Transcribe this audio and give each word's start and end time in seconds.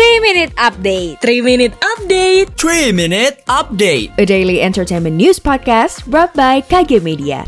3 0.00 0.24
Minute 0.24 0.56
Update. 0.56 1.20
3 1.20 1.44
Minute 1.44 1.76
Update. 1.84 2.56
3 2.56 2.88
Minute 2.88 3.44
Update. 3.44 4.08
A 4.16 4.24
daily 4.24 4.64
entertainment 4.64 5.12
news 5.12 5.36
podcast 5.36 6.08
brought 6.08 6.32
by 6.32 6.64
KG 6.64 7.04
Media. 7.04 7.44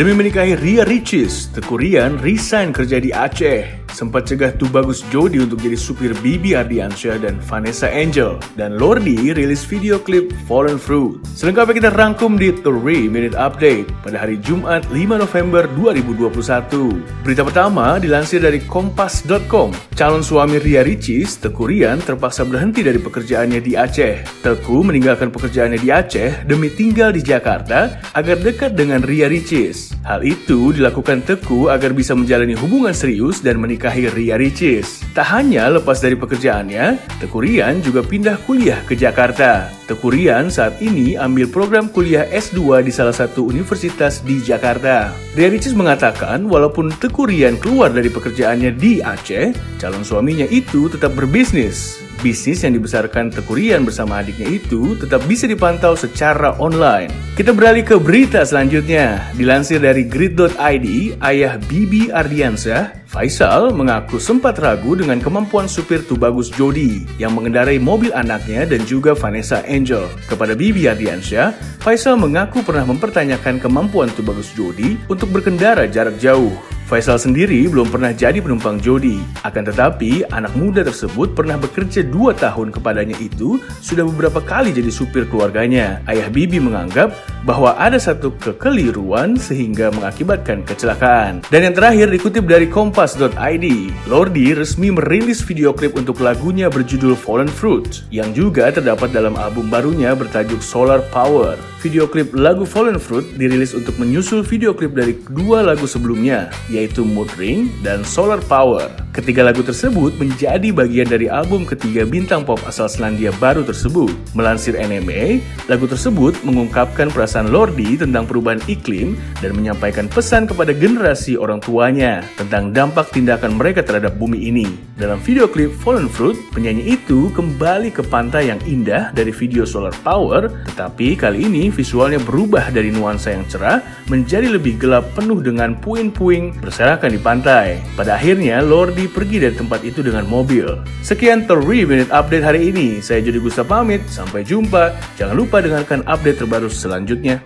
Demi 0.00 0.16
menikahi 0.16 0.56
Ria 0.56 0.88
Ricis, 0.88 1.52
Teku 1.52 1.76
Rian 1.76 2.16
resign 2.24 2.72
kerja 2.72 2.96
di 3.04 3.12
Aceh. 3.12 3.79
Sempat 4.00 4.24
cegah 4.24 4.56
Tubagus 4.56 5.04
Jody 5.12 5.44
untuk 5.44 5.60
jadi 5.60 5.76
supir 5.76 6.16
Bibi 6.24 6.56
Ardiansyah 6.56 7.20
dan 7.20 7.36
Vanessa 7.44 7.84
Angel. 7.84 8.40
Dan 8.56 8.80
Lordi 8.80 9.36
rilis 9.36 9.60
video 9.68 10.00
klip 10.00 10.32
Fallen 10.48 10.80
Fruit. 10.80 11.20
Selengkapnya 11.36 11.84
kita 11.84 11.90
rangkum 11.92 12.40
di 12.40 12.48
3 12.48 13.12
Minute 13.12 13.36
Update 13.36 13.92
pada 14.00 14.24
hari 14.24 14.40
Jumat 14.40 14.88
5 14.88 15.20
November 15.20 15.68
2021. 15.76 16.96
Berita 17.20 17.44
pertama 17.44 18.00
dilansir 18.00 18.40
dari 18.40 18.64
Kompas.com. 18.64 19.76
Calon 19.92 20.24
suami 20.24 20.56
Ria 20.56 20.80
Ricis, 20.80 21.36
Teku 21.36 21.68
Rian, 21.68 22.00
terpaksa 22.00 22.48
berhenti 22.48 22.80
dari 22.80 22.96
pekerjaannya 22.96 23.60
di 23.60 23.76
Aceh. 23.76 24.40
Teku 24.40 24.80
meninggalkan 24.80 25.28
pekerjaannya 25.28 25.76
di 25.76 25.92
Aceh 25.92 26.48
demi 26.48 26.72
tinggal 26.72 27.12
di 27.12 27.20
Jakarta 27.20 28.00
agar 28.16 28.40
dekat 28.40 28.72
dengan 28.72 29.04
Ria 29.04 29.28
Ricis. 29.28 29.92
Hal 30.08 30.24
itu 30.24 30.72
dilakukan 30.72 31.20
Teku 31.28 31.68
agar 31.68 31.92
bisa 31.92 32.16
menjalani 32.16 32.56
hubungan 32.56 32.96
serius 32.96 33.44
dan 33.44 33.60
menikahi 33.90 34.14
Ria 34.14 34.36
Ricis. 34.38 35.02
Tak 35.10 35.26
hanya 35.34 35.66
lepas 35.66 35.98
dari 35.98 36.14
pekerjaannya, 36.14 37.18
Teku 37.18 37.42
Rian 37.42 37.82
juga 37.82 38.06
pindah 38.06 38.38
kuliah 38.46 38.78
ke 38.86 38.94
Jakarta. 38.94 39.66
Teku 39.90 40.14
Rian 40.14 40.46
saat 40.46 40.78
ini 40.78 41.18
ambil 41.18 41.50
program 41.50 41.90
kuliah 41.90 42.22
S2 42.30 42.86
di 42.86 42.94
salah 42.94 43.10
satu 43.10 43.50
universitas 43.50 44.22
di 44.22 44.38
Jakarta. 44.38 45.10
Ria 45.34 45.50
Ricis 45.50 45.74
mengatakan 45.74 46.46
walaupun 46.46 46.94
Teku 47.02 47.26
Rian 47.26 47.58
keluar 47.58 47.90
dari 47.90 48.06
pekerjaannya 48.06 48.70
di 48.78 49.02
Aceh, 49.02 49.50
calon 49.82 50.06
suaminya 50.06 50.46
itu 50.46 50.86
tetap 50.86 51.10
berbisnis. 51.18 51.98
Bisnis 52.20 52.60
yang 52.60 52.76
dibesarkan 52.76 53.32
Teku 53.32 53.56
Rian 53.56 53.88
bersama 53.88 54.20
adiknya 54.20 54.60
itu 54.60 54.92
tetap 55.00 55.24
bisa 55.24 55.48
dipantau 55.48 55.96
secara 55.96 56.52
online. 56.60 57.08
Kita 57.32 57.56
beralih 57.56 57.80
ke 57.80 57.96
berita 57.96 58.44
selanjutnya. 58.44 59.32
Dilansir 59.32 59.80
dari 59.80 60.04
grid.id, 60.04 60.86
ayah 61.24 61.56
Bibi 61.56 62.12
Ardiansyah, 62.12 63.00
Faisal 63.08 63.72
mengaku 63.72 64.20
sempat 64.20 64.60
ragu 64.60 64.92
dengan 64.92 65.18
kemampuan 65.18 65.64
supir 65.64 66.04
Tubagus 66.04 66.52
Jody 66.52 67.08
yang 67.16 67.32
mengendarai 67.32 67.80
mobil 67.80 68.12
anaknya 68.12 68.68
dan 68.68 68.84
juga 68.84 69.16
Vanessa 69.16 69.64
Angel. 69.64 70.04
Kepada 70.28 70.52
Bibi 70.52 70.92
Ardiansyah, 70.92 71.56
Faisal 71.80 72.20
mengaku 72.20 72.60
pernah 72.60 72.84
mempertanyakan 72.84 73.64
kemampuan 73.64 74.12
Tubagus 74.12 74.52
Jody 74.52 75.00
untuk 75.08 75.32
berkendara 75.32 75.88
jarak 75.88 76.20
jauh. 76.20 76.52
Faisal 76.90 77.22
sendiri 77.22 77.70
belum 77.70 77.86
pernah 77.86 78.10
jadi 78.10 78.42
penumpang 78.42 78.82
Jody. 78.82 79.22
Akan 79.46 79.62
tetapi, 79.62 80.26
anak 80.26 80.50
muda 80.58 80.82
tersebut 80.82 81.38
pernah 81.38 81.54
bekerja 81.54 82.02
dua 82.02 82.34
tahun 82.34 82.74
kepadanya 82.74 83.14
itu 83.22 83.62
sudah 83.78 84.02
beberapa 84.02 84.42
kali 84.42 84.74
jadi 84.74 84.90
supir 84.90 85.30
keluarganya. 85.30 86.02
Ayah 86.10 86.26
Bibi 86.26 86.58
menganggap 86.58 87.14
bahwa 87.44 87.76
ada 87.76 87.96
satu 87.96 88.32
kekeliruan 88.36 89.36
sehingga 89.36 89.88
mengakibatkan 89.94 90.64
kecelakaan. 90.64 91.40
Dan 91.48 91.70
yang 91.70 91.74
terakhir 91.76 92.12
dikutip 92.12 92.44
dari 92.44 92.68
kompas.id, 92.68 93.66
Lordi 94.08 94.52
resmi 94.52 94.92
merilis 94.92 95.40
video 95.44 95.72
klip 95.72 95.96
untuk 95.96 96.20
lagunya 96.20 96.68
berjudul 96.68 97.16
Fallen 97.16 97.50
Fruit 97.50 98.04
yang 98.12 98.30
juga 98.36 98.68
terdapat 98.72 99.12
dalam 99.12 99.36
album 99.36 99.72
barunya 99.72 100.12
bertajuk 100.12 100.60
Solar 100.60 101.00
Power. 101.08 101.56
Video 101.80 102.04
klip 102.04 102.36
lagu 102.36 102.68
Fallen 102.68 103.00
Fruit 103.00 103.24
dirilis 103.40 103.72
untuk 103.72 103.96
menyusul 103.96 104.44
video 104.44 104.76
klip 104.76 104.92
dari 104.92 105.16
dua 105.32 105.64
lagu 105.64 105.88
sebelumnya, 105.88 106.52
yaitu 106.68 107.08
Mood 107.08 107.32
Ring 107.40 107.72
dan 107.80 108.04
Solar 108.04 108.36
Power. 108.44 108.92
Ketiga 109.10 109.42
lagu 109.42 109.66
tersebut 109.66 110.14
menjadi 110.22 110.70
bagian 110.70 111.10
dari 111.10 111.26
album 111.26 111.66
ketiga 111.66 112.06
bintang 112.06 112.46
pop 112.46 112.62
asal 112.62 112.86
Selandia 112.86 113.34
Baru 113.42 113.66
tersebut. 113.66 114.14
Melansir 114.38 114.78
NME, 114.78 115.42
lagu 115.66 115.90
tersebut 115.90 116.38
mengungkapkan 116.46 117.10
perasaan 117.10 117.50
Lordi 117.50 117.98
tentang 117.98 118.22
perubahan 118.22 118.62
iklim 118.70 119.18
dan 119.42 119.58
menyampaikan 119.58 120.06
pesan 120.06 120.46
kepada 120.46 120.70
generasi 120.70 121.34
orang 121.34 121.58
tuanya 121.58 122.22
tentang 122.38 122.70
dampak 122.70 123.10
tindakan 123.10 123.58
mereka 123.58 123.82
terhadap 123.82 124.14
bumi 124.14 124.46
ini. 124.46 124.70
Dalam 124.94 125.18
video 125.18 125.50
klip 125.50 125.74
Fallen 125.82 126.06
Fruit, 126.06 126.38
penyanyi 126.54 126.94
itu 126.94 127.34
kembali 127.34 127.90
ke 127.90 128.06
pantai 128.06 128.54
yang 128.54 128.62
indah 128.62 129.10
dari 129.10 129.34
video 129.34 129.66
Solar 129.66 129.96
Power, 130.06 130.54
tetapi 130.70 131.18
kali 131.18 131.50
ini 131.50 131.66
visualnya 131.72 132.22
berubah 132.22 132.70
dari 132.70 132.94
nuansa 132.94 133.34
yang 133.34 133.42
cerah 133.50 133.82
menjadi 134.06 134.54
lebih 134.54 134.78
gelap 134.78 135.08
penuh 135.18 135.42
dengan 135.42 135.74
puing-puing 135.82 136.62
berserakan 136.62 137.10
di 137.10 137.18
pantai. 137.18 137.80
Pada 137.98 138.14
akhirnya, 138.20 138.60
Lordi 138.60 138.99
pergi 139.06 139.40
dari 139.40 139.54
tempat 139.54 139.80
itu 139.86 140.02
dengan 140.02 140.26
mobil. 140.26 140.66
Sekian 141.00 141.46
3 141.46 141.62
Minute 141.86 142.10
Update 142.10 142.44
hari 142.44 142.74
ini. 142.74 142.98
Saya 142.98 143.22
Jody 143.22 143.38
Gusta 143.38 143.62
pamit. 143.62 144.02
Sampai 144.10 144.42
jumpa. 144.42 144.96
Jangan 145.14 145.38
lupa 145.38 145.62
dengarkan 145.62 146.02
update 146.04 146.42
terbaru 146.42 146.66
selanjutnya. 146.66 147.40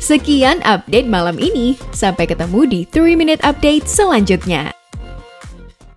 Sekian 0.00 0.64
update 0.64 1.04
malam 1.04 1.36
ini 1.36 1.76
Sampai 1.92 2.24
ketemu 2.24 2.64
di 2.64 2.80
3 2.88 3.20
Minute 3.20 3.44
Update 3.44 3.84
selanjutnya 3.84 4.79